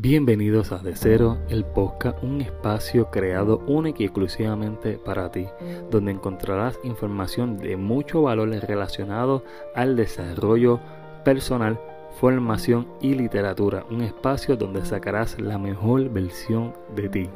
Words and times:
Bienvenidos 0.00 0.70
a 0.70 0.78
De 0.78 0.94
Cero, 0.94 1.38
el 1.48 1.64
podcast, 1.64 2.22
un 2.22 2.40
espacio 2.40 3.10
creado 3.10 3.58
único 3.66 4.00
y 4.00 4.04
exclusivamente 4.04 4.92
para 4.92 5.32
ti, 5.32 5.46
donde 5.90 6.12
encontrarás 6.12 6.78
información 6.84 7.58
de 7.58 7.76
mucho 7.76 8.22
valor 8.22 8.48
relacionado 8.50 9.44
al 9.74 9.96
desarrollo 9.96 10.78
personal, 11.24 11.80
formación 12.20 12.86
y 13.00 13.14
literatura, 13.14 13.86
un 13.90 14.02
espacio 14.02 14.54
donde 14.54 14.86
sacarás 14.86 15.40
la 15.40 15.58
mejor 15.58 16.08
versión 16.10 16.74
de 16.94 17.08
ti. 17.08 17.30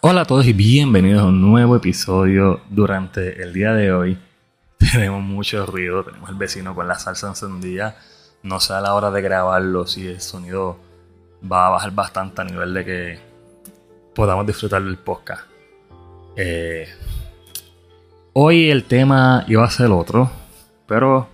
Hola 0.00 0.22
a 0.22 0.24
todos 0.24 0.44
y 0.44 0.52
bienvenidos 0.52 1.22
a 1.22 1.26
un 1.26 1.40
nuevo 1.40 1.76
episodio 1.76 2.62
durante 2.68 3.44
el 3.44 3.52
día 3.52 3.74
de 3.74 3.92
hoy. 3.92 4.18
Tenemos 4.76 5.22
mucho 5.22 5.64
ruido, 5.66 6.02
tenemos 6.02 6.28
el 6.30 6.34
vecino 6.34 6.74
con 6.74 6.88
la 6.88 6.98
salsa 6.98 7.28
encendida 7.28 7.96
no 8.42 8.60
sé 8.60 8.72
a 8.72 8.80
la 8.80 8.94
hora 8.94 9.10
de 9.10 9.22
grabarlo 9.22 9.86
si 9.86 10.06
el 10.06 10.20
sonido 10.20 10.76
va 11.50 11.66
a 11.66 11.70
bajar 11.70 11.92
bastante 11.92 12.42
a 12.42 12.44
nivel 12.44 12.74
de 12.74 12.84
que 12.84 13.18
podamos 14.14 14.46
disfrutar 14.46 14.82
del 14.82 14.98
podcast. 14.98 15.44
Eh, 16.36 16.88
hoy 18.32 18.70
el 18.70 18.84
tema 18.84 19.44
iba 19.48 19.64
a 19.64 19.70
ser 19.70 19.90
otro, 19.90 20.30
pero 20.86 21.28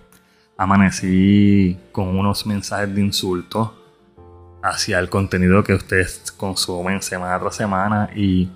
amanecí 0.57 1.77
con 1.91 2.17
unos 2.17 2.45
mensajes 2.45 2.93
de 2.93 3.01
insulto 3.01 3.75
hacia 4.61 4.99
el 4.99 5.09
contenido 5.09 5.63
que 5.63 5.73
ustedes 5.73 6.31
consumen 6.31 7.01
semana 7.01 7.39
tras 7.39 7.55
semana 7.55 8.09
y 8.13 8.49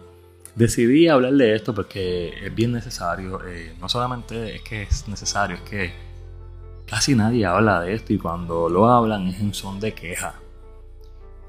decidí 0.55 1.07
hablar 1.07 1.33
de 1.33 1.55
esto 1.55 1.73
porque 1.73 2.45
es 2.45 2.53
bien 2.53 2.73
necesario. 2.73 3.41
Eh, 3.45 3.75
no 3.79 3.89
solamente 3.89 4.55
es 4.55 4.61
que 4.61 4.83
es 4.83 5.07
necesario, 5.07 5.55
es 5.55 5.61
que 5.61 6.12
Casi 6.87 7.15
nadie 7.15 7.45
habla 7.45 7.81
de 7.81 7.93
esto 7.93 8.13
y 8.13 8.17
cuando 8.17 8.69
lo 8.69 8.87
hablan 8.87 9.27
es 9.27 9.39
en 9.39 9.53
son 9.53 9.79
de 9.79 9.93
queja. 9.93 10.35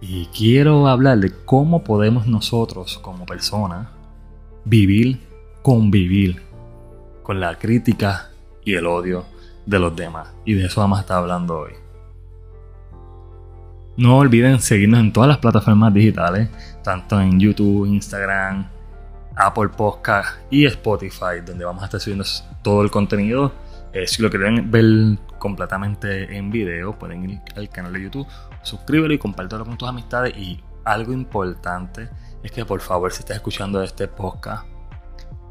Y 0.00 0.26
quiero 0.26 0.86
hablar 0.88 1.18
de 1.18 1.32
cómo 1.44 1.82
podemos 1.82 2.26
nosotros 2.26 2.98
como 2.98 3.26
personas 3.26 3.88
vivir, 4.64 5.20
convivir 5.62 6.42
con 7.22 7.40
la 7.40 7.58
crítica 7.58 8.30
y 8.64 8.74
el 8.74 8.86
odio 8.86 9.24
de 9.66 9.78
los 9.78 9.94
demás. 9.96 10.28
Y 10.44 10.54
de 10.54 10.66
eso 10.66 10.80
vamos 10.80 10.98
a 10.98 11.02
estar 11.02 11.18
hablando 11.18 11.60
hoy. 11.60 11.72
No 13.96 14.18
olviden 14.18 14.60
seguirnos 14.60 15.00
en 15.00 15.12
todas 15.12 15.28
las 15.28 15.38
plataformas 15.38 15.94
digitales, 15.94 16.48
tanto 16.82 17.20
en 17.20 17.38
YouTube, 17.38 17.86
Instagram, 17.86 18.66
Apple 19.36 19.68
Podcast 19.68 20.38
y 20.50 20.66
Spotify, 20.66 21.40
donde 21.44 21.64
vamos 21.64 21.82
a 21.82 21.86
estar 21.86 22.00
subiendo 22.00 22.24
todo 22.62 22.82
el 22.82 22.90
contenido 22.90 23.52
eh, 23.94 24.08
si 24.08 24.22
lo 24.22 24.28
quieren 24.28 24.72
ver 24.72 25.18
completamente 25.38 26.36
en 26.36 26.50
video, 26.50 26.98
pueden 26.98 27.30
ir 27.30 27.40
al 27.54 27.68
canal 27.68 27.92
de 27.92 28.02
YouTube, 28.02 28.26
suscríbelo 28.62 29.14
y 29.14 29.18
compártelo 29.18 29.64
con 29.64 29.78
tus 29.78 29.88
amistades. 29.88 30.36
Y 30.36 30.60
algo 30.84 31.12
importante 31.12 32.08
es 32.42 32.50
que 32.50 32.64
por 32.64 32.80
favor, 32.80 33.12
si 33.12 33.20
estás 33.20 33.36
escuchando 33.36 33.80
este 33.82 34.08
podcast, 34.08 34.66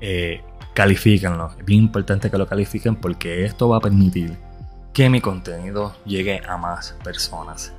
eh, 0.01 0.43
califíquenlo. 0.73 1.51
Es 1.57 1.65
bien 1.65 1.83
importante 1.83 2.29
que 2.29 2.37
lo 2.37 2.45
califiquen 2.45 2.97
porque 2.97 3.45
esto 3.45 3.69
va 3.69 3.77
a 3.77 3.79
permitir 3.79 4.37
que 4.93 5.09
mi 5.09 5.21
contenido 5.21 5.95
llegue 6.05 6.41
a 6.45 6.57
más 6.57 6.97
personas. 7.01 7.73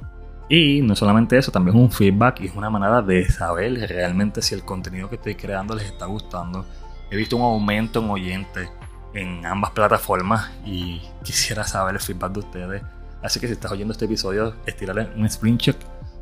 Y 0.48 0.80
no 0.80 0.96
solamente 0.96 1.36
eso, 1.36 1.52
también 1.52 1.76
es 1.76 1.82
un 1.82 1.90
feedback 1.90 2.40
y 2.40 2.46
es 2.46 2.54
una 2.54 2.70
manera 2.70 3.02
de 3.02 3.28
saber 3.28 3.86
realmente 3.88 4.40
si 4.40 4.54
el 4.54 4.64
contenido 4.64 5.10
que 5.10 5.16
estoy 5.16 5.34
creando 5.34 5.74
les 5.74 5.86
está 5.86 6.06
gustando. 6.06 6.64
He 7.10 7.16
visto 7.16 7.36
un 7.36 7.42
aumento 7.42 8.00
en 8.00 8.08
oyentes 8.08 8.70
en 9.14 9.46
ambas 9.46 9.70
plataformas 9.70 10.50
y 10.66 11.00
quisiera 11.22 11.64
saber 11.64 11.94
el 11.94 12.00
feedback 12.00 12.32
de 12.32 12.40
ustedes. 12.40 12.82
Así 13.22 13.40
que 13.40 13.46
si 13.46 13.54
estás 13.54 13.72
oyendo 13.72 13.92
este 13.92 14.04
episodio, 14.04 14.54
estirale 14.66 15.08
un 15.16 15.28
screenshot, 15.28 15.76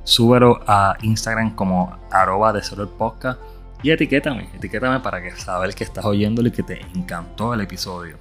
súbelo 0.04 0.60
a 0.66 0.96
Instagram 1.02 1.54
como 1.54 1.98
arroba 2.10 2.52
de 2.52 2.62
solo 2.62 2.84
el 2.84 2.88
podcast 2.90 3.40
y 3.82 3.90
etiquétame, 3.90 4.48
etiquétame 4.54 5.00
para 5.00 5.20
que 5.20 5.32
saber 5.32 5.74
que 5.74 5.84
estás 5.84 6.04
oyéndolo 6.04 6.48
y 6.48 6.52
que 6.52 6.62
te 6.62 6.80
encantó 6.94 7.54
el 7.54 7.62
episodio. 7.62 8.16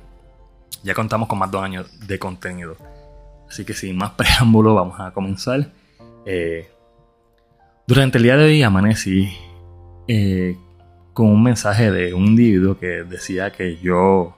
Ya 0.84 0.96
contamos 0.96 1.28
con 1.28 1.38
más 1.38 1.52
dos 1.52 1.64
años 1.64 2.08
de 2.08 2.18
contenido. 2.18 2.76
Así 3.48 3.64
que 3.66 3.74
sin 3.74 3.98
más 3.98 4.12
preámbulo, 4.18 4.74
vamos 4.74 5.00
a 5.00 5.12
comenzar. 5.12 5.70
Eh, 6.26 6.68
durante 7.86 8.18
el 8.18 8.24
día 8.24 8.38
de 8.38 8.46
hoy 8.46 8.64
amanecí 8.64 9.38
eh, 10.08 10.58
con 11.14 11.28
un 11.28 11.44
mensaje 11.44 11.92
de 11.92 12.14
un 12.14 12.26
individuo 12.26 12.80
que 12.80 13.04
decía 13.04 13.52
que 13.52 13.78
yo 13.78 14.36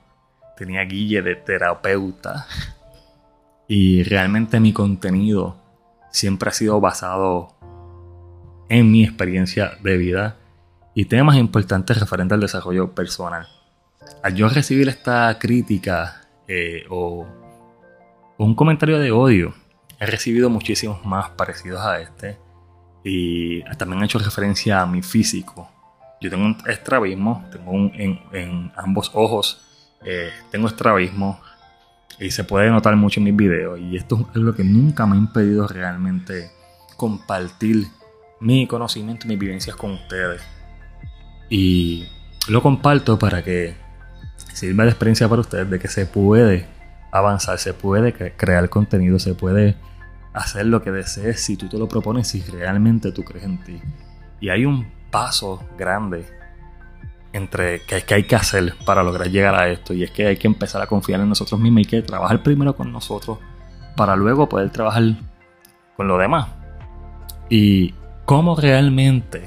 tenía 0.57 0.81
guille 0.83 1.21
de 1.21 1.35
terapeuta 1.35 2.47
y 3.67 4.03
realmente 4.03 4.59
mi 4.59 4.73
contenido 4.73 5.57
siempre 6.11 6.49
ha 6.49 6.53
sido 6.53 6.79
basado 6.79 7.55
en 8.69 8.91
mi 8.91 9.03
experiencia 9.03 9.73
de 9.81 9.97
vida 9.97 10.37
y 10.93 11.05
temas 11.05 11.37
importantes 11.37 11.99
referentes 11.99 12.35
al 12.35 12.41
desarrollo 12.41 12.93
personal. 12.93 13.47
Al 14.21 14.35
yo 14.35 14.47
recibir 14.49 14.89
esta 14.89 15.37
crítica 15.39 16.21
eh, 16.47 16.85
o, 16.89 17.25
un 18.37 18.55
comentario 18.55 18.99
de 18.99 19.11
odio, 19.11 19.53
he 19.99 20.05
recibido 20.05 20.49
muchísimos 20.49 21.05
más 21.05 21.29
parecidos 21.31 21.81
a 21.81 22.01
este 22.01 22.37
y 23.03 23.63
también 23.77 24.01
he 24.01 24.05
hecho 24.05 24.19
referencia 24.19 24.81
a 24.81 24.85
mi 24.85 25.01
físico. 25.01 25.69
Yo 26.21 26.29
tengo 26.29 26.45
un 26.45 26.57
estrabismo, 26.67 27.45
tengo 27.51 27.71
un, 27.71 27.91
en, 27.95 28.19
en 28.31 28.71
ambos 28.75 29.11
ojos 29.13 29.72
eh, 30.05 30.31
tengo 30.51 30.67
estrabismo 30.67 31.39
y 32.19 32.31
se 32.31 32.43
puede 32.43 32.69
notar 32.69 32.95
mucho 32.95 33.19
en 33.19 33.25
mis 33.25 33.35
videos. 33.35 33.79
Y 33.79 33.95
esto 33.95 34.29
es 34.33 34.41
lo 34.41 34.53
que 34.55 34.63
nunca 34.63 35.05
me 35.05 35.15
ha 35.15 35.19
impedido 35.19 35.67
realmente 35.67 36.51
compartir 36.97 37.87
mi 38.39 38.67
conocimiento 38.67 39.25
y 39.25 39.29
mis 39.29 39.39
vivencias 39.39 39.75
con 39.75 39.91
ustedes. 39.91 40.41
Y 41.49 42.07
lo 42.47 42.61
comparto 42.61 43.17
para 43.17 43.43
que 43.43 43.75
sirva 44.53 44.83
de 44.83 44.91
experiencia 44.91 45.27
para 45.27 45.41
ustedes 45.41 45.69
de 45.69 45.79
que 45.79 45.87
se 45.87 46.05
puede 46.05 46.67
avanzar, 47.11 47.57
se 47.59 47.73
puede 47.73 48.13
crear 48.35 48.69
contenido, 48.69 49.19
se 49.19 49.33
puede 49.33 49.75
hacer 50.33 50.65
lo 50.65 50.81
que 50.81 50.91
desees 50.91 51.41
si 51.41 51.57
tú 51.57 51.69
te 51.69 51.77
lo 51.77 51.87
propones, 51.87 52.27
si 52.27 52.41
realmente 52.41 53.11
tú 53.11 53.23
crees 53.23 53.45
en 53.45 53.63
ti. 53.63 53.81
Y 54.39 54.49
hay 54.49 54.65
un 54.65 54.87
paso 55.11 55.63
grande 55.77 56.25
entre 57.33 57.81
que, 57.81 58.01
que 58.03 58.13
hay 58.13 58.23
que 58.23 58.35
hacer 58.35 58.75
para 58.85 59.03
lograr 59.03 59.29
llegar 59.29 59.55
a 59.55 59.67
esto. 59.69 59.93
Y 59.93 60.03
es 60.03 60.11
que 60.11 60.27
hay 60.27 60.37
que 60.37 60.47
empezar 60.47 60.81
a 60.81 60.87
confiar 60.87 61.19
en 61.19 61.29
nosotros 61.29 61.59
mismos 61.59 61.81
y 61.81 61.85
que 61.85 62.01
trabajar 62.01 62.41
primero 62.43 62.75
con 62.75 62.91
nosotros 62.91 63.39
para 63.95 64.15
luego 64.15 64.47
poder 64.47 64.69
trabajar 64.69 65.03
con 65.97 66.07
lo 66.07 66.17
demás. 66.17 66.47
Y 67.49 67.93
cómo 68.25 68.55
realmente 68.55 69.43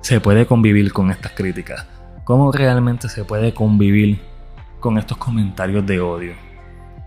se 0.00 0.20
puede 0.20 0.46
convivir 0.46 0.92
con 0.92 1.10
estas 1.10 1.32
críticas. 1.32 1.86
Cómo 2.24 2.52
realmente 2.52 3.08
se 3.08 3.24
puede 3.24 3.52
convivir 3.52 4.20
con 4.78 4.98
estos 4.98 5.18
comentarios 5.18 5.84
de 5.86 6.00
odio. 6.00 6.34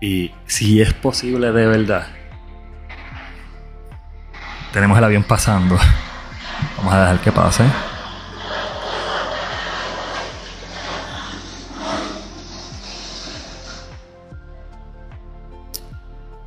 Y 0.00 0.30
si 0.46 0.80
es 0.80 0.92
posible 0.92 1.50
de 1.50 1.66
verdad. 1.66 2.06
Tenemos 4.72 4.98
el 4.98 5.04
avión 5.04 5.24
pasando. 5.24 5.76
Vamos 6.76 6.92
a 6.92 7.00
dejar 7.00 7.20
que 7.20 7.32
pase. 7.32 7.93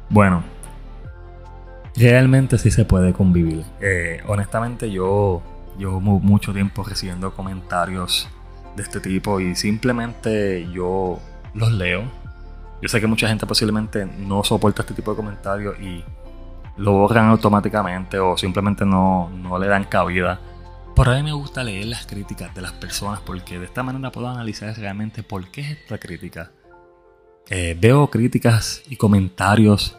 Bueno, 0.09 0.44
realmente 1.95 2.57
sí 2.57 2.72
se 2.72 2.85
puede 2.85 3.13
convivir. 3.13 3.66
Eh, 3.81 4.22
honestamente 4.28 4.91
yo 4.91 5.41
llevo 5.78 6.00
mucho 6.00 6.53
tiempo 6.53 6.84
recibiendo 6.84 7.34
comentarios 7.34 8.29
de 8.75 8.84
este 8.84 9.00
tipo 9.00 9.40
y 9.40 9.56
simplemente 9.56 10.68
yo 10.72 11.19
los 11.53 11.72
leo. 11.72 12.03
Yo 12.81 12.88
sé 12.90 13.01
que 13.01 13.07
mucha 13.07 13.28
gente 13.28 13.45
posiblemente 13.45 14.06
no 14.06 14.44
soporta 14.44 14.84
este 14.84 14.94
tipo 14.94 15.12
de 15.12 15.18
comentarios 15.18 15.79
y 15.79 16.03
lo 16.78 16.94
borran 16.94 17.30
automáticamente 17.30 18.19
o 18.19 18.38
simplemente 18.38 18.86
no, 18.86 19.30
no 19.30 19.57
le 19.57 19.68
dan 19.68 19.86
cabida. 19.86 20.39
Por 20.95 21.10
ahí 21.10 21.24
me 21.24 21.31
gusta 21.31 21.63
leer 21.63 21.86
las 21.86 22.06
críticas 22.06 22.53
de 22.56 22.62
las 22.62 22.71
personas 22.71 23.19
porque 23.19 23.60
de 23.60 23.65
esta 23.65 23.83
manera 23.83 24.12
puedo 24.12 24.27
analizar 24.30 24.75
realmente 24.77 25.24
por 25.24 25.50
qué 25.50 25.62
es 25.62 25.71
esta 25.71 25.98
crítica. 25.98 26.51
Eh, 27.49 27.77
veo 27.79 28.07
críticas 28.09 28.83
y 28.89 28.97
comentarios 28.97 29.97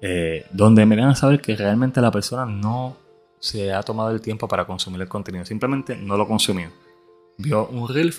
eh, 0.00 0.46
donde 0.52 0.86
me 0.86 0.96
dan 0.96 1.10
a 1.10 1.14
saber 1.14 1.40
que 1.40 1.56
realmente 1.56 2.00
la 2.00 2.10
persona 2.10 2.46
no 2.46 2.96
se 3.40 3.72
ha 3.72 3.82
tomado 3.82 4.10
el 4.10 4.20
tiempo 4.20 4.48
para 4.48 4.64
consumir 4.64 5.00
el 5.02 5.08
contenido, 5.08 5.44
simplemente 5.44 5.96
no 5.96 6.16
lo 6.16 6.26
consumió. 6.26 6.70
Vio 7.36 7.68
un 7.68 7.88
reel 7.88 8.14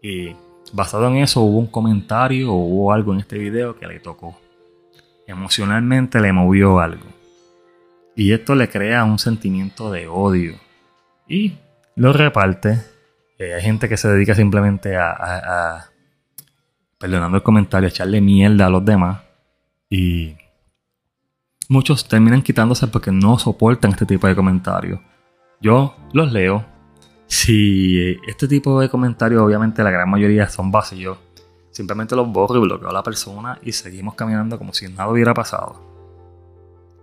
y 0.00 0.34
basado 0.72 1.08
en 1.08 1.16
eso 1.16 1.40
hubo 1.40 1.58
un 1.58 1.66
comentario 1.66 2.52
o 2.52 2.56
hubo 2.56 2.92
algo 2.92 3.12
en 3.12 3.20
este 3.20 3.38
video 3.38 3.78
que 3.78 3.86
le 3.86 4.00
tocó. 4.00 4.38
Emocionalmente 5.26 6.20
le 6.20 6.32
movió 6.32 6.80
algo. 6.80 7.06
Y 8.14 8.32
esto 8.32 8.54
le 8.54 8.68
crea 8.68 9.04
un 9.04 9.18
sentimiento 9.18 9.90
de 9.90 10.06
odio. 10.06 10.54
Y 11.26 11.54
lo 11.96 12.12
reparte. 12.12 12.82
Eh, 13.38 13.54
hay 13.54 13.62
gente 13.62 13.88
que 13.88 13.96
se 13.96 14.08
dedica 14.08 14.34
simplemente 14.34 14.96
a, 14.96 15.12
a 15.12 15.91
perdonando 17.02 17.36
el 17.36 17.42
comentario, 17.42 17.88
echarle 17.88 18.20
mierda 18.20 18.66
a 18.66 18.70
los 18.70 18.84
demás. 18.84 19.22
Y 19.90 20.36
muchos 21.68 22.06
terminan 22.06 22.42
quitándose 22.42 22.86
porque 22.86 23.10
no 23.10 23.40
soportan 23.40 23.90
este 23.90 24.06
tipo 24.06 24.28
de 24.28 24.36
comentarios. 24.36 25.00
Yo 25.60 25.96
los 26.12 26.32
leo. 26.32 26.64
Si 27.26 28.16
este 28.28 28.46
tipo 28.46 28.80
de 28.80 28.88
comentarios, 28.88 29.42
obviamente 29.42 29.82
la 29.82 29.90
gran 29.90 30.08
mayoría 30.08 30.48
son 30.48 30.70
vacíos, 30.70 31.18
simplemente 31.72 32.14
los 32.14 32.28
borro 32.28 32.56
y 32.58 32.60
bloqueo 32.60 32.90
a 32.90 32.92
la 32.92 33.02
persona 33.02 33.58
y 33.62 33.72
seguimos 33.72 34.14
caminando 34.14 34.56
como 34.56 34.72
si 34.72 34.86
nada 34.88 35.08
hubiera 35.08 35.34
pasado. 35.34 35.80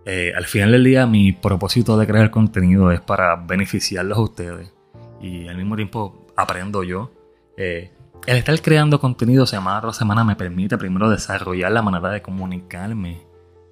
Eh, 0.06 0.32
al 0.34 0.46
final 0.46 0.72
del 0.72 0.86
día, 0.86 1.06
mi 1.08 1.34
propósito 1.34 1.98
de 1.98 2.08
crear 2.08 2.32
contenido 2.32 2.92
es 2.92 3.02
para 3.02 3.36
beneficiarlos 3.36 4.18
a 4.18 4.22
ustedes 4.22 4.74
y 5.20 5.48
al 5.50 5.58
mismo 5.58 5.76
tiempo 5.76 6.28
aprendo 6.38 6.84
yo. 6.84 7.12
Eh, 7.58 7.92
el 8.30 8.38
estar 8.38 8.62
creando 8.62 9.00
contenido 9.00 9.48
semana 9.48 9.82
tras 9.82 9.98
semana 9.98 10.24
me 10.24 10.36
permite 10.36 10.78
primero 10.78 11.10
desarrollar 11.10 11.72
la 11.72 11.82
manera 11.82 12.10
de 12.10 12.22
comunicarme 12.22 13.24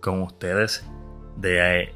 con 0.01 0.23
ustedes, 0.23 0.83
de 1.35 1.81
eh, 1.83 1.93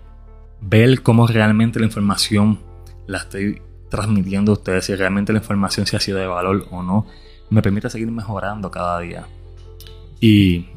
ver 0.62 1.02
cómo 1.02 1.26
realmente 1.26 1.80
la 1.80 1.88
información 1.88 2.60
la 3.08 3.18
estoy 3.18 3.64
transmitiendo 3.90 4.52
a 4.52 4.54
ustedes, 4.54 4.86
si 4.86 4.94
realmente 4.94 5.34
la 5.34 5.40
información 5.40 5.88
se 5.88 5.98
ha 5.98 6.00
sido 6.00 6.20
de 6.20 6.28
valor 6.28 6.68
o 6.70 6.84
no, 6.84 7.08
me 7.50 7.64
permite 7.64 7.90
seguir 7.90 8.12
mejorando 8.12 8.70
cada 8.70 9.00
día. 9.00 9.26
Y 10.20 10.68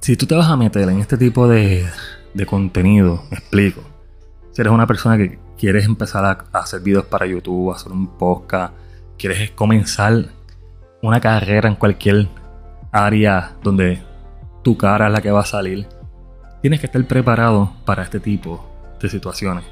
si 0.00 0.16
tú 0.16 0.26
te 0.26 0.34
vas 0.34 0.48
a 0.48 0.56
meter 0.56 0.88
en 0.88 0.98
este 0.98 1.16
tipo 1.16 1.46
de, 1.46 1.86
de 2.34 2.44
contenido, 2.44 3.22
me 3.30 3.36
explico. 3.36 3.82
Si 4.50 4.62
eres 4.62 4.72
una 4.72 4.88
persona 4.88 5.16
que 5.16 5.38
quieres 5.56 5.84
empezar 5.84 6.24
a, 6.24 6.58
hacer 6.58 6.80
videos 6.80 7.06
para 7.06 7.24
YouTube, 7.24 7.72
hacer 7.72 7.92
un 7.92 8.18
podcast, 8.18 8.74
quieres 9.18 9.50
comenzar 9.50 10.26
una 11.02 11.20
carrera 11.20 11.68
en 11.68 11.74
cualquier 11.74 12.28
área 12.92 13.56
donde 13.62 14.02
tu 14.62 14.76
cara 14.76 15.06
es 15.08 15.12
la 15.12 15.20
que 15.20 15.30
va 15.30 15.40
a 15.40 15.46
salir, 15.46 15.86
tienes 16.62 16.80
que 16.80 16.86
estar 16.86 17.04
preparado 17.04 17.72
para 17.84 18.02
este 18.02 18.20
tipo 18.20 18.96
de 19.00 19.08
situaciones. 19.08 19.64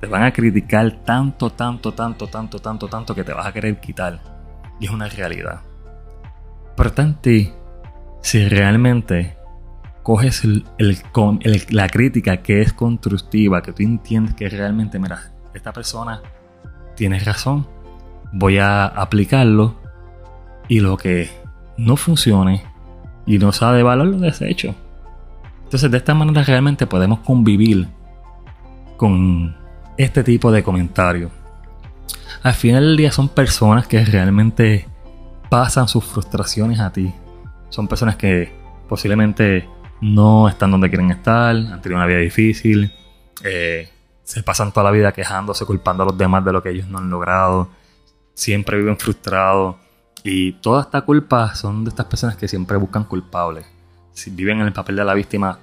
Te 0.00 0.06
van 0.06 0.22
a 0.22 0.32
criticar 0.32 1.04
tanto, 1.04 1.50
tanto, 1.50 1.92
tanto, 1.92 2.26
tanto, 2.26 2.58
tanto, 2.58 2.88
tanto 2.88 3.14
que 3.14 3.24
te 3.24 3.32
vas 3.34 3.46
a 3.46 3.52
querer 3.52 3.80
quitar. 3.80 4.20
Y 4.78 4.86
es 4.86 4.90
una 4.90 5.08
realidad. 5.08 5.60
Por 6.76 6.90
tanto, 6.92 7.30
si 8.22 8.48
realmente 8.48 9.36
coges 10.02 10.42
la 11.68 11.88
crítica 11.88 12.38
que 12.38 12.62
es 12.62 12.72
constructiva, 12.72 13.62
que 13.62 13.72
tú 13.72 13.82
entiendes 13.82 14.34
que 14.34 14.48
realmente, 14.48 14.98
mira, 14.98 15.32
esta 15.52 15.72
persona 15.72 16.22
tiene 16.96 17.18
razón, 17.20 17.66
voy 18.32 18.58
a 18.58 18.86
aplicarlo 18.86 19.76
y 20.68 20.80
lo 20.80 20.96
que 20.96 21.30
no 21.76 21.96
funcione 21.96 22.64
y 23.26 23.38
no 23.38 23.52
sabe 23.52 23.78
de 23.78 23.82
valor 23.82 24.06
lo 24.06 24.18
desecho. 24.18 24.74
Entonces 25.64 25.90
de 25.90 25.98
esta 25.98 26.14
manera 26.14 26.42
realmente 26.42 26.86
podemos 26.86 27.20
convivir 27.20 27.88
con 28.96 29.56
este 29.96 30.24
tipo 30.24 30.50
de 30.50 30.62
comentarios. 30.62 31.30
Al 32.42 32.54
final 32.54 32.84
del 32.84 32.96
día 32.96 33.12
son 33.12 33.28
personas 33.28 33.86
que 33.86 34.04
realmente 34.04 34.88
pasan 35.48 35.88
sus 35.88 36.04
frustraciones 36.04 36.80
a 36.80 36.92
ti. 36.92 37.12
Son 37.68 37.86
personas 37.86 38.16
que 38.16 38.52
posiblemente 38.88 39.68
no 40.00 40.48
están 40.48 40.70
donde 40.70 40.88
quieren 40.88 41.10
estar, 41.10 41.54
han 41.54 41.80
tenido 41.82 41.98
una 41.98 42.06
vida 42.06 42.18
difícil, 42.18 42.92
eh, 43.44 43.88
se 44.22 44.42
pasan 44.42 44.72
toda 44.72 44.84
la 44.84 44.90
vida 44.90 45.12
quejándose, 45.12 45.66
culpando 45.66 46.02
a 46.02 46.06
los 46.06 46.16
demás 46.16 46.44
de 46.44 46.52
lo 46.52 46.62
que 46.62 46.70
ellos 46.70 46.88
no 46.88 46.98
han 46.98 47.10
logrado, 47.10 47.68
siempre 48.34 48.78
viven 48.78 48.96
frustrados 48.96 49.76
y 50.22 50.52
toda 50.52 50.82
esta 50.82 51.02
culpa 51.02 51.54
son 51.54 51.84
de 51.84 51.90
estas 51.90 52.06
personas 52.06 52.36
que 52.36 52.48
siempre 52.48 52.76
buscan 52.76 53.04
culpables, 53.04 53.66
viven 54.32 54.60
en 54.60 54.66
el 54.66 54.72
papel 54.72 54.96
de 54.96 55.04
la 55.04 55.14
víctima 55.14 55.58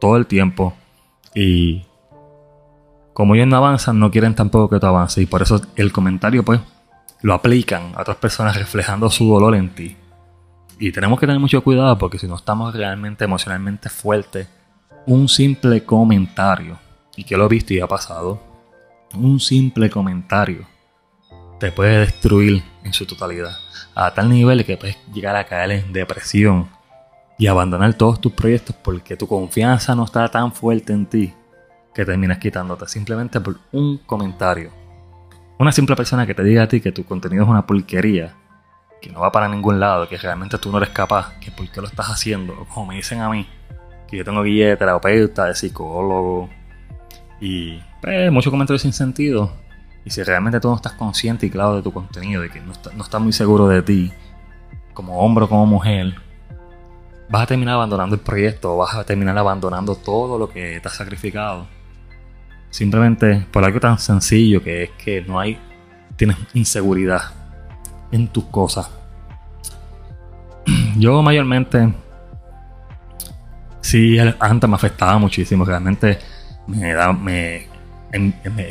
todo 0.00 0.16
el 0.16 0.26
tiempo 0.26 0.74
y 1.34 1.84
como 3.12 3.34
ellos 3.34 3.46
no 3.46 3.56
avanzan, 3.56 3.98
no 3.98 4.10
quieren 4.10 4.34
tampoco 4.34 4.68
que 4.68 4.80
tú 4.80 4.86
avances 4.86 5.22
y 5.22 5.26
por 5.26 5.42
eso 5.42 5.60
el 5.76 5.92
comentario 5.92 6.44
pues 6.44 6.60
lo 7.22 7.34
aplican 7.34 7.92
a 7.96 8.02
otras 8.02 8.18
personas 8.18 8.56
reflejando 8.56 9.10
su 9.10 9.26
dolor 9.26 9.54
en 9.54 9.74
ti. 9.74 9.96
Y 10.78 10.92
tenemos 10.92 11.18
que 11.18 11.26
tener 11.26 11.40
mucho 11.40 11.64
cuidado 11.64 11.96
porque 11.96 12.18
si 12.18 12.26
no 12.26 12.36
estamos 12.36 12.74
realmente 12.74 13.24
emocionalmente 13.24 13.88
fuertes, 13.88 14.48
un 15.06 15.28
simple 15.28 15.84
comentario, 15.84 16.78
y 17.16 17.24
que 17.24 17.36
lo 17.36 17.46
he 17.46 17.48
visto 17.48 17.72
y 17.72 17.80
ha 17.80 17.86
pasado, 17.86 18.42
un 19.14 19.40
simple 19.40 19.88
comentario 19.88 20.66
te 21.58 21.72
puede 21.72 22.00
destruir 22.00 22.62
en 22.84 22.92
su 22.92 23.06
totalidad. 23.06 23.56
A 23.94 24.12
tal 24.12 24.28
nivel 24.28 24.64
que 24.64 24.76
puedes 24.76 24.98
llegar 25.12 25.36
a 25.36 25.44
caer 25.44 25.70
en 25.70 25.92
depresión 25.92 26.68
y 27.38 27.46
abandonar 27.46 27.94
todos 27.94 28.20
tus 28.20 28.32
proyectos 28.32 28.76
porque 28.82 29.16
tu 29.16 29.26
confianza 29.26 29.94
no 29.94 30.04
está 30.04 30.28
tan 30.30 30.52
fuerte 30.52 30.92
en 30.92 31.06
ti 31.06 31.34
que 31.94 32.04
terminas 32.04 32.38
quitándote 32.38 32.86
simplemente 32.88 33.40
por 33.40 33.56
un 33.72 33.98
comentario. 33.98 34.70
Una 35.58 35.72
simple 35.72 35.96
persona 35.96 36.26
que 36.26 36.34
te 36.34 36.44
diga 36.44 36.64
a 36.64 36.68
ti 36.68 36.80
que 36.80 36.92
tu 36.92 37.04
contenido 37.04 37.44
es 37.44 37.48
una 37.48 37.66
porquería 37.66 38.34
que 39.00 39.10
no 39.10 39.20
va 39.20 39.32
para 39.32 39.48
ningún 39.48 39.80
lado, 39.80 40.08
que 40.08 40.16
realmente 40.18 40.58
tú 40.58 40.70
no 40.70 40.78
eres 40.78 40.90
capaz, 40.90 41.38
que 41.38 41.50
por 41.50 41.68
qué 41.70 41.80
lo 41.80 41.86
estás 41.86 42.06
haciendo, 42.08 42.66
como 42.72 42.86
me 42.86 42.96
dicen 42.96 43.20
a 43.20 43.28
mí, 43.28 43.46
que 44.08 44.18
yo 44.18 44.24
tengo 44.24 44.42
guía 44.42 44.68
de 44.68 44.76
terapeuta, 44.76 45.46
de 45.46 45.54
psicólogo, 45.54 46.48
y 47.40 47.78
pues, 48.00 48.30
muchos 48.32 48.50
comentarios 48.50 48.82
sin 48.82 48.92
sentido. 48.92 49.52
Y 50.06 50.10
si 50.10 50.22
realmente 50.22 50.60
tú 50.60 50.68
no 50.68 50.76
estás 50.76 50.92
consciente 50.92 51.46
y 51.46 51.50
claro 51.50 51.74
de 51.74 51.82
tu 51.82 51.92
contenido, 51.92 52.40
de 52.40 52.48
que 52.48 52.60
no, 52.60 52.72
no 52.94 53.02
estás 53.02 53.20
muy 53.20 53.32
seguro 53.32 53.66
de 53.66 53.82
ti, 53.82 54.12
como 54.94 55.18
hombre 55.18 55.44
o 55.44 55.48
como 55.48 55.66
mujer, 55.66 56.14
vas 57.28 57.42
a 57.42 57.46
terminar 57.46 57.74
abandonando 57.74 58.14
el 58.14 58.20
proyecto, 58.20 58.76
vas 58.76 58.94
a 58.94 59.04
terminar 59.04 59.36
abandonando 59.36 59.96
todo 59.96 60.38
lo 60.38 60.48
que 60.48 60.78
te 60.80 60.88
has 60.88 60.94
sacrificado. 60.94 61.66
Simplemente 62.70 63.44
por 63.50 63.64
algo 63.64 63.80
tan 63.80 63.98
sencillo 63.98 64.62
que 64.62 64.84
es 64.84 64.90
que 64.90 65.22
no 65.22 65.40
hay, 65.40 65.58
tienes 66.14 66.36
inseguridad 66.54 67.22
en 68.12 68.28
tus 68.28 68.44
cosas. 68.44 68.88
Yo 70.96 71.20
mayormente, 71.20 71.92
sí, 73.80 74.18
antes 74.38 74.70
me 74.70 74.76
afectaba 74.76 75.18
muchísimo. 75.18 75.64
Realmente 75.64 76.20
me, 76.68 76.92
da, 76.92 77.12
me, 77.12 77.66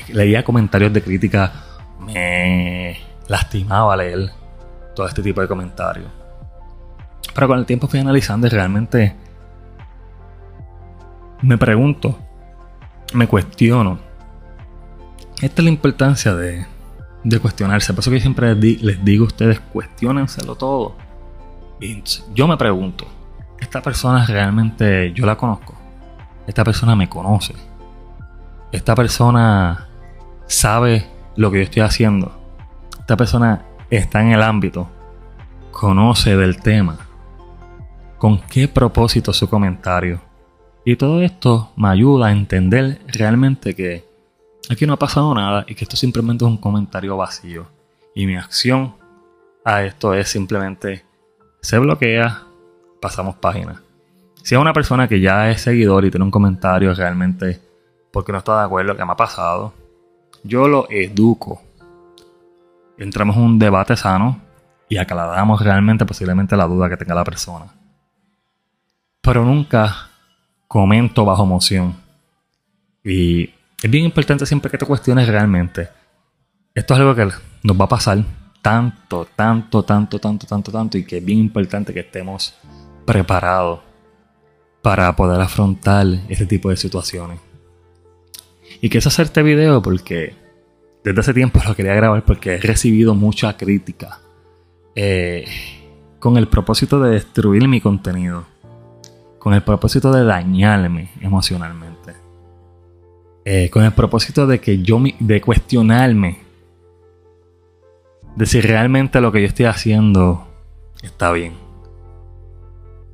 leía 0.10 0.44
comentarios 0.44 0.94
de 0.94 1.02
crítica, 1.02 1.52
me 2.00 2.98
lastimaba 3.28 3.96
leer 3.96 4.32
todo 4.96 5.08
este 5.08 5.22
tipo 5.22 5.42
de 5.42 5.48
comentarios. 5.48 6.08
Pero 7.34 7.48
con 7.48 7.60
el 7.60 7.66
tiempo 7.66 7.88
fui 7.88 8.00
analizando 8.00 8.48
y 8.48 8.50
realmente 8.50 9.16
me 11.42 11.58
pregunto, 11.58 12.18
me 13.14 13.28
cuestiono. 13.28 14.00
Esta 15.42 15.62
es 15.62 15.64
la 15.66 15.70
importancia 15.70 16.34
de, 16.34 16.66
de 17.24 17.40
cuestionarse. 17.40 17.94
Por 17.94 18.02
eso 18.02 18.12
que 18.12 18.22
siempre 18.22 18.56
les, 18.56 19.04
digo 19.04 19.26
a 19.26 19.28
ustedes, 19.28 19.60
cuestionenselo 19.60 20.56
todo. 20.56 20.96
Yo 22.34 22.48
me 22.48 22.56
pregunto, 22.56 23.06
¿esta 23.60 23.82
persona 23.82 24.26
realmente 24.26 25.12
yo 25.12 25.26
la 25.26 25.36
conozco? 25.36 25.76
¿Esta 26.48 26.64
persona 26.64 26.96
me 26.96 27.10
conoce? 27.10 27.54
¿Esta 28.72 28.96
persona 28.96 29.88
sabe 30.48 31.08
lo 31.36 31.52
que 31.52 31.58
yo 31.58 31.64
estoy 31.64 31.82
haciendo? 31.82 32.32
¿Esta 33.00 33.18
persona 33.18 33.66
está 33.90 34.22
en 34.22 34.32
el 34.32 34.42
ámbito? 34.42 34.90
¿Conoce 35.72 36.36
del 36.36 36.62
tema? 36.62 36.98
¿Con 38.18 38.40
qué 38.42 38.68
propósito 38.68 39.34
su 39.34 39.50
comentario? 39.50 40.22
Y 40.84 40.96
todo 40.96 41.22
esto 41.22 41.72
me 41.76 41.90
ayuda 41.90 42.28
a 42.28 42.32
entender 42.32 43.02
realmente 43.08 43.76
que 43.76 44.06
Aquí 44.70 44.88
no 44.88 44.94
ha 44.94 45.00
pasado 45.00 45.34
nada 45.36 45.64
y 45.68 45.76
que 45.76 45.84
esto 45.86 45.96
simplemente 45.96 46.44
es 46.44 46.50
un 46.50 46.58
comentario 46.58 47.16
vacío. 47.18 47.68
Y 48.16 48.26
mi 48.26 48.36
acción 48.36 48.96
a 49.64 49.84
esto 49.84 50.14
es 50.14 50.28
simplemente 50.28 51.06
se 51.62 51.78
bloquea, 51.78 52.44
pasamos 53.00 53.36
página. 53.36 53.84
Si 54.42 54.56
es 54.56 54.62
una 54.62 54.74
persona 54.74 55.08
que 55.08 55.20
ya 55.20 55.52
es 55.52 55.62
seguidor 55.62 56.06
y 56.06 56.12
tiene 56.12 56.24
un 56.24 56.32
comentario 56.32 56.94
realmente 56.94 57.60
porque 58.16 58.32
no 58.32 58.38
está 58.38 58.60
de 58.60 58.64
acuerdo 58.64 58.88
con 58.92 58.96
lo 58.96 58.98
que 58.98 59.06
me 59.06 59.12
ha 59.12 59.18
pasado, 59.18 59.74
yo 60.42 60.70
lo 60.70 60.88
educo. 60.90 61.62
Entramos 62.98 63.36
en 63.36 63.42
un 63.42 63.60
debate 63.60 63.98
sano 63.98 64.40
y 64.88 64.96
aclaramos 64.96 65.62
realmente 65.62 66.06
posiblemente 66.06 66.56
la 66.56 66.66
duda 66.66 66.88
que 66.88 66.96
tenga 66.96 67.14
la 67.14 67.26
persona. 67.26 67.66
Pero 69.20 69.44
nunca 69.44 70.12
comento 70.66 71.26
bajo 71.26 71.44
emoción. 71.44 71.94
Y 73.04 73.54
es 73.84 73.92
bien 73.92 74.06
importante 74.06 74.46
siempre 74.46 74.72
que 74.72 74.78
te 74.78 74.86
cuestiones 74.86 75.28
realmente. 75.28 75.90
Esto 76.74 76.94
es 76.94 77.00
algo 77.02 77.16
que 77.16 77.28
nos 77.64 77.78
va 77.78 77.84
a 77.84 77.90
pasar 77.90 78.24
tanto, 78.62 79.28
tanto, 79.36 79.84
tanto, 79.84 80.20
tanto, 80.20 80.48
tanto, 80.48 80.72
tanto 80.72 80.98
y 80.98 81.04
que 81.04 81.18
es 81.18 81.26
bien 81.26 81.40
importante 81.40 81.94
que 81.94 82.00
estemos 82.00 82.56
preparados 83.06 83.82
para 84.82 85.14
poder 85.18 85.42
afrontar 85.42 86.08
este 86.30 86.46
tipo 86.46 86.70
de 86.70 86.78
situaciones. 86.78 87.42
Y 88.82 88.90
quise 88.90 89.08
hacer 89.10 89.26
este 89.26 89.44
video 89.44 89.82
porque 89.82 90.34
desde 91.04 91.20
hace 91.20 91.34
tiempo 91.34 91.60
lo 91.68 91.76
quería 91.76 91.94
grabar 91.94 92.24
porque 92.26 92.56
he 92.56 92.60
recibido 92.60 93.16
mucha 93.16 93.56
crítica 93.58 94.20
eh, 94.96 95.46
con 96.20 96.38
el 96.38 96.48
propósito 96.48 97.00
de 97.00 97.12
destruir 97.12 97.68
mi 97.68 97.82
contenido 97.82 98.46
con 99.46 99.54
el 99.54 99.62
propósito 99.62 100.12
de 100.12 100.24
dañarme 100.24 101.12
emocionalmente. 101.22 102.16
Eh, 103.46 103.70
con 103.70 103.84
el 103.84 103.92
propósito 103.92 104.48
de 104.48 104.60
que 104.60 104.82
yo 104.82 105.00
de 105.20 105.40
cuestionarme 105.40 106.40
de 108.36 108.46
si 108.48 108.60
realmente 108.60 109.22
lo 109.22 109.32
que 109.32 109.42
yo 109.42 109.48
estoy 109.48 109.68
haciendo 109.68 110.48
está 111.04 111.32
bien. 111.32 111.54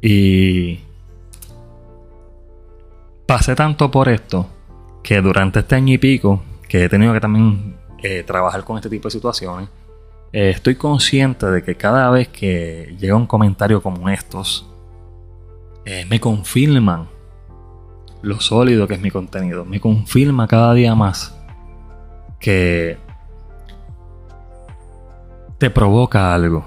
Y 0.01 0.79
pasé 3.25 3.53
tanto 3.53 3.91
por 3.91 4.07
esto 4.07 4.47
que 5.03 5.21
durante 5.21 5.59
este 5.59 5.75
año 5.75 5.93
y 5.93 5.97
pico 5.97 6.41
que 6.67 6.85
he 6.85 6.89
tenido 6.89 7.13
que 7.13 7.19
también 7.19 7.75
eh, 8.01 8.23
trabajar 8.23 8.63
con 8.63 8.77
este 8.77 8.89
tipo 8.89 9.07
de 9.07 9.11
situaciones, 9.11 9.69
eh, 10.33 10.51
estoy 10.51 10.75
consciente 10.75 11.45
de 11.47 11.63
que 11.63 11.75
cada 11.75 12.09
vez 12.09 12.29
que 12.29 12.95
llega 12.99 13.15
un 13.15 13.27
comentario 13.27 13.81
como 13.81 14.09
estos, 14.09 14.69
eh, 15.85 16.05
me 16.09 16.19
confirman 16.19 17.09
lo 18.21 18.39
sólido 18.39 18.87
que 18.87 18.93
es 18.93 19.01
mi 19.01 19.11
contenido. 19.11 19.65
Me 19.65 19.79
confirma 19.79 20.47
cada 20.47 20.73
día 20.73 20.95
más 20.95 21.35
que 22.39 22.97
te 25.57 25.69
provoca 25.69 26.33
algo. 26.33 26.65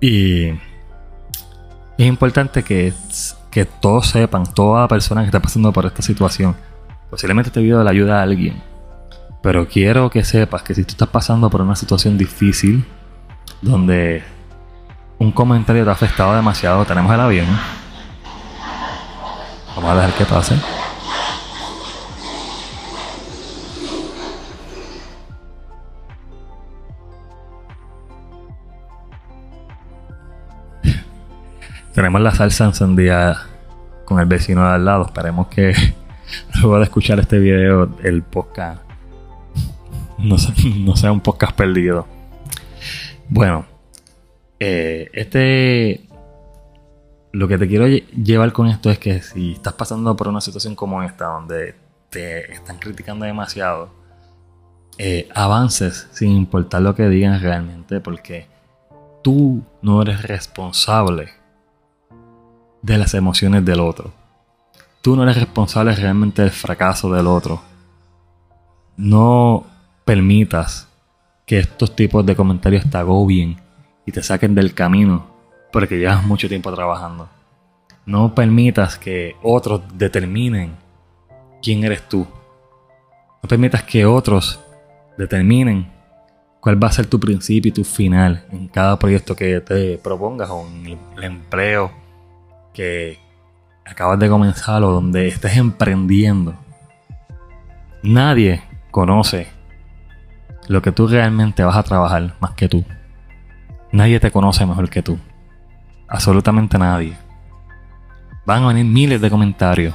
Y 0.00 0.48
es 0.48 2.06
importante 2.06 2.62
que, 2.62 2.92
que 3.52 3.66
todos 3.66 4.08
sepan, 4.08 4.44
toda 4.46 4.88
persona 4.88 5.20
que 5.20 5.26
está 5.26 5.40
pasando 5.40 5.72
por 5.72 5.84
esta 5.86 6.02
situación, 6.02 6.56
posiblemente 7.10 7.50
este 7.50 7.60
video 7.60 7.84
le 7.84 7.90
ayuda 7.90 8.18
a 8.18 8.22
alguien. 8.22 8.60
Pero 9.42 9.68
quiero 9.68 10.08
que 10.08 10.24
sepas 10.24 10.62
que 10.62 10.74
si 10.74 10.84
tú 10.84 10.92
estás 10.92 11.08
pasando 11.08 11.50
por 11.50 11.60
una 11.60 11.76
situación 11.76 12.16
difícil, 12.16 12.84
donde 13.60 14.24
un 15.18 15.32
comentario 15.32 15.84
te 15.84 15.90
ha 15.90 15.92
afectado 15.92 16.34
demasiado, 16.34 16.84
tenemos 16.86 17.12
el 17.12 17.20
avión. 17.20 17.46
Vamos 19.76 19.90
a 19.90 19.94
dejar 19.96 20.14
que 20.14 20.24
pase. 20.24 20.81
Tenemos 31.94 32.20
la 32.20 32.34
salsa 32.34 32.64
encendida 32.64 33.46
con 34.04 34.18
el 34.18 34.26
vecino 34.26 34.66
de 34.66 34.74
al 34.74 34.84
lado. 34.84 35.04
Esperemos 35.04 35.48
que 35.48 35.74
luego 36.54 36.78
de 36.78 36.84
escuchar 36.84 37.20
este 37.20 37.38
video 37.38 37.96
el 38.02 38.22
podcast 38.22 38.82
no, 40.22 40.38
sea 40.96 41.12
un 41.12 41.20
podcast 41.20 41.54
perdido. 41.56 42.06
Bueno, 43.28 43.66
eh, 44.60 45.10
este 45.12 46.06
lo 47.32 47.48
que 47.48 47.58
te 47.58 47.66
quiero 47.66 47.86
llevar 47.86 48.52
con 48.52 48.68
esto 48.68 48.90
es 48.90 48.98
que 48.98 49.22
si 49.22 49.52
estás 49.52 49.72
pasando 49.72 50.14
por 50.16 50.28
una 50.28 50.40
situación 50.40 50.74
como 50.74 51.02
esta, 51.02 51.26
donde 51.26 51.74
te 52.10 52.52
están 52.52 52.78
criticando 52.78 53.24
demasiado, 53.24 53.90
eh, 54.98 55.28
avances 55.34 56.08
sin 56.12 56.30
importar 56.30 56.82
lo 56.82 56.94
que 56.94 57.08
digan 57.08 57.40
realmente, 57.40 58.00
porque 58.00 58.46
tú 59.22 59.62
no 59.80 60.02
eres 60.02 60.22
responsable 60.22 61.41
de 62.82 62.98
las 62.98 63.14
emociones 63.14 63.64
del 63.64 63.80
otro. 63.80 64.12
Tú 65.00 65.16
no 65.16 65.22
eres 65.22 65.36
responsable 65.36 65.94
realmente 65.94 66.42
del 66.42 66.50
fracaso 66.50 67.12
del 67.12 67.26
otro. 67.26 67.62
No 68.96 69.64
permitas 70.04 70.88
que 71.46 71.58
estos 71.58 71.96
tipos 71.96 72.24
de 72.26 72.36
comentarios 72.36 72.88
te 72.88 72.98
agobien 72.98 73.56
y 74.04 74.12
te 74.12 74.22
saquen 74.22 74.54
del 74.54 74.74
camino 74.74 75.26
porque 75.72 75.98
llevas 75.98 76.24
mucho 76.24 76.48
tiempo 76.48 76.72
trabajando. 76.72 77.28
No 78.04 78.34
permitas 78.34 78.98
que 78.98 79.36
otros 79.42 79.82
determinen 79.94 80.76
quién 81.62 81.84
eres 81.84 82.08
tú. 82.08 82.26
No 83.42 83.48
permitas 83.48 83.82
que 83.84 84.04
otros 84.04 84.60
determinen 85.16 85.90
cuál 86.60 86.82
va 86.82 86.88
a 86.88 86.92
ser 86.92 87.06
tu 87.06 87.18
principio 87.18 87.70
y 87.70 87.72
tu 87.72 87.84
final 87.84 88.44
en 88.50 88.68
cada 88.68 88.98
proyecto 88.98 89.34
que 89.34 89.60
te 89.60 89.98
propongas 89.98 90.50
o 90.50 90.66
en 90.66 90.98
el 91.16 91.24
empleo 91.24 92.01
que 92.72 93.18
acabas 93.84 94.18
de 94.18 94.28
comenzar 94.28 94.82
o 94.82 94.90
donde 94.90 95.28
estés 95.28 95.56
emprendiendo, 95.56 96.54
nadie 98.02 98.62
conoce 98.90 99.48
lo 100.68 100.82
que 100.82 100.92
tú 100.92 101.08
realmente 101.08 101.64
vas 101.64 101.76
a 101.76 101.82
trabajar 101.82 102.34
más 102.40 102.52
que 102.52 102.68
tú. 102.68 102.84
Nadie 103.90 104.20
te 104.20 104.30
conoce 104.30 104.64
mejor 104.64 104.88
que 104.88 105.02
tú. 105.02 105.18
Absolutamente 106.08 106.78
nadie. 106.78 107.16
Van 108.46 108.62
a 108.62 108.68
venir 108.68 108.84
miles 108.84 109.20
de 109.20 109.30
comentarios. 109.30 109.94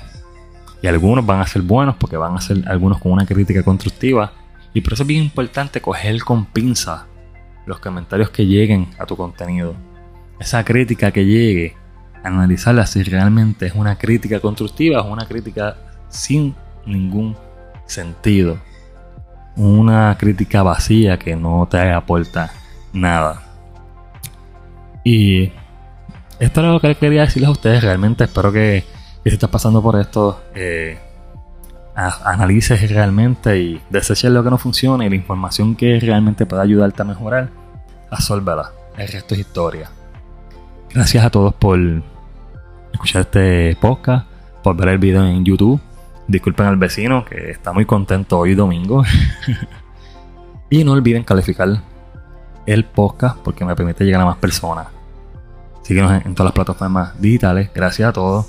Y 0.82 0.88
algunos 0.88 1.26
van 1.26 1.40
a 1.40 1.48
ser 1.48 1.62
buenos 1.62 1.96
porque 1.96 2.18
van 2.18 2.36
a 2.36 2.42
ser 2.42 2.68
algunos 2.68 3.00
con 3.00 3.12
una 3.12 3.26
crítica 3.26 3.64
constructiva. 3.64 4.34
Y 4.74 4.82
por 4.82 4.94
eso 4.94 5.04
es 5.04 5.08
bien 5.08 5.24
importante 5.24 5.82
coger 5.82 6.24
con 6.24 6.46
pinza 6.46 7.08
los 7.66 7.80
comentarios 7.80 8.30
que 8.30 8.46
lleguen 8.46 8.88
a 9.00 9.06
tu 9.06 9.16
contenido. 9.16 9.76
Esa 10.40 10.64
crítica 10.64 11.12
que 11.12 11.26
llegue 11.26 11.76
analizarla 12.28 12.86
si 12.86 13.04
realmente 13.04 13.68
es 13.68 13.74
una 13.76 13.98
crítica 13.98 14.40
constructiva 14.40 15.02
o 15.02 15.12
una 15.12 15.26
crítica 15.26 15.76
sin 16.10 16.56
ningún 16.86 17.36
sentido. 17.86 18.60
Una 19.56 20.16
crítica 20.20 20.62
vacía 20.64 21.18
que 21.18 21.36
no 21.36 21.68
te 21.70 21.92
aporta 21.92 22.52
nada. 22.94 23.42
Y 25.04 25.52
esto 26.40 26.62
es 26.62 26.68
lo 26.68 26.80
que 26.80 26.96
quería 26.96 27.22
decirles 27.22 27.48
a 27.48 27.52
ustedes. 27.52 27.84
Realmente 27.84 28.26
espero 28.26 28.52
que, 28.52 28.84
si 29.24 29.30
estás 29.30 29.50
pasando 29.50 29.82
por 29.82 30.00
esto, 30.00 30.42
eh, 30.54 31.00
analices 31.96 32.90
realmente 32.92 33.60
y 33.60 33.82
deseches 33.90 34.30
lo 34.30 34.44
que 34.44 34.52
no 34.52 34.58
funciona 34.58 35.06
y 35.06 35.10
la 35.10 35.16
información 35.16 35.76
que 35.76 36.00
realmente 36.00 36.46
pueda 36.46 36.62
ayudarte 36.62 37.02
a 37.02 37.06
mejorar, 37.06 37.50
absórbela. 38.12 38.72
El 38.98 39.08
resto 39.08 39.34
es 39.34 39.42
historia. 39.42 39.90
Gracias 40.94 41.26
a 41.26 41.30
todos 41.30 41.54
por 41.56 41.80
escuchar 42.98 43.22
este 43.22 43.78
podcast, 43.80 44.28
por 44.64 44.76
ver 44.76 44.90
el 44.90 44.98
video 44.98 45.24
en 45.24 45.46
YouTube. 45.46 45.80
Disculpen 46.28 46.66
al 46.66 46.78
vecino 46.78 47.24
que 47.24 47.52
está 47.52 47.72
muy 47.72 47.86
contento 47.86 48.40
hoy 48.40 48.56
domingo. 48.56 49.04
y 50.70 50.84
no 50.84 50.94
olviden 50.94 51.24
calificar 51.24 51.70
el 52.66 52.86
podcast 52.86 53.38
porque 53.38 53.64
me 53.64 53.76
permite 53.76 54.04
llegar 54.04 54.22
a 54.22 54.26
más 54.26 54.38
personas. 54.38 54.88
Síguenos 55.84 56.26
en, 56.26 56.34
todas 56.34 56.48
las 56.48 56.54
plataformas 56.54 57.22
digitales. 57.22 57.70
Gracias 57.74 58.10
a 58.10 58.14
todos. 58.14 58.48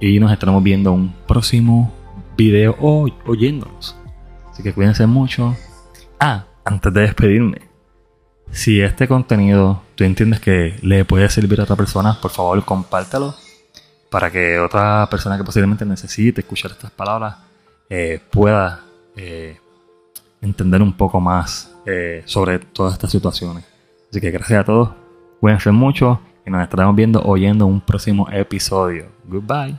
Y 0.00 0.18
nos 0.18 0.32
estaremos 0.32 0.62
viendo 0.62 0.92
un 0.92 1.14
próximo 1.26 1.92
video 2.38 2.74
o 2.80 3.06
oyéndonos. 3.26 3.96
Así 4.50 4.62
que 4.62 4.72
cuídense 4.72 5.06
mucho. 5.06 5.54
Ah, 6.18 6.46
antes 6.64 6.92
de 6.92 7.02
despedirme. 7.02 7.68
Si 8.50 8.80
este 8.80 9.06
contenido 9.06 9.82
tú 9.94 10.04
entiendes 10.04 10.40
que 10.40 10.76
le 10.80 11.04
puede 11.04 11.28
servir 11.28 11.60
a 11.60 11.64
otra 11.64 11.76
persona, 11.76 12.18
por 12.20 12.30
favor 12.30 12.64
compártelo 12.64 13.34
para 14.10 14.30
que 14.30 14.58
otra 14.58 15.06
persona 15.10 15.36
que 15.36 15.44
posiblemente 15.44 15.84
necesite 15.84 16.40
escuchar 16.40 16.72
estas 16.72 16.90
palabras 16.90 17.36
eh, 17.90 18.20
pueda 18.30 18.80
eh, 19.16 19.58
entender 20.40 20.82
un 20.82 20.92
poco 20.92 21.20
más 21.20 21.74
eh, 21.86 22.22
sobre 22.24 22.58
todas 22.58 22.94
estas 22.94 23.10
situaciones. 23.10 23.64
Así 24.10 24.20
que 24.20 24.30
gracias 24.30 24.60
a 24.60 24.64
todos, 24.64 24.90
cuídense 25.40 25.70
mucho 25.70 26.20
y 26.46 26.50
nos 26.50 26.62
estaremos 26.62 26.96
viendo 26.96 27.22
oyendo 27.22 27.66
un 27.66 27.80
próximo 27.80 28.28
episodio. 28.30 29.06
Goodbye. 29.26 29.78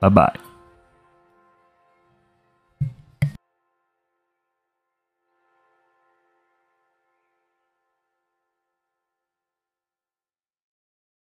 Bye 0.00 0.10
bye. 0.10 0.55